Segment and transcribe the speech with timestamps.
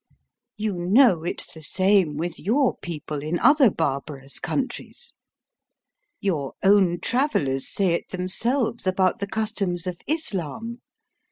[0.57, 5.13] You know it's the same with your people in other barbarous countries.
[6.19, 10.81] Your own travellers say it themselves about the customs of Islam.